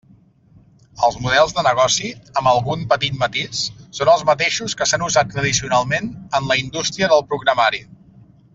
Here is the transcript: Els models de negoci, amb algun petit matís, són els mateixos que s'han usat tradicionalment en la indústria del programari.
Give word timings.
Els 1.07 1.17
models 1.25 1.51
de 1.57 1.63
negoci, 1.67 2.09
amb 2.41 2.49
algun 2.51 2.87
petit 2.93 3.19
matís, 3.25 3.61
són 3.99 4.13
els 4.15 4.23
mateixos 4.31 4.77
que 4.81 4.89
s'han 4.93 5.07
usat 5.11 5.31
tradicionalment 5.37 6.11
en 6.41 6.49
la 6.53 6.59
indústria 6.65 7.13
del 7.15 7.27
programari. 7.35 7.85